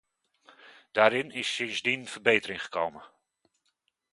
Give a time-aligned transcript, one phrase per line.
[0.91, 3.03] Daarin is sindsdien verbetering gekomen.